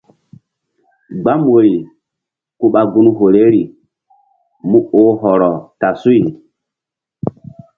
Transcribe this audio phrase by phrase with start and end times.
[1.21, 1.75] Gbam woyri
[2.59, 3.63] ku ɓa gun horeri
[4.69, 6.19] mu oh hɔrɔ ta suy.